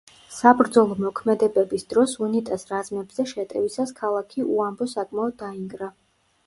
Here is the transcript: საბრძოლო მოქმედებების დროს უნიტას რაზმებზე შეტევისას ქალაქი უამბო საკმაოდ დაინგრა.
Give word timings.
საბრძოლო 0.35 0.95
მოქმედებების 1.03 1.85
დროს 1.93 2.15
უნიტას 2.29 2.65
რაზმებზე 2.73 3.27
შეტევისას 3.35 3.95
ქალაქი 4.01 4.49
უამბო 4.57 4.91
საკმაოდ 4.99 5.39
დაინგრა. 5.45 5.95